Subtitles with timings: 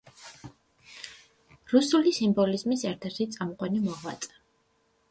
[1.73, 4.35] რუსული სიმბოლიზმის ერთ-ერთი წამყვანი მოღვაწე.